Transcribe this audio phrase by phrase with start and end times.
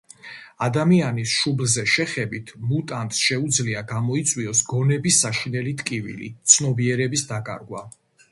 [0.67, 7.85] ადამიანის შუბლზე შეხებით მუტანტს შეუძლია გამოიწვიოს გონების საშინელი ტკივილი, ცნობიერების დაკარგვა.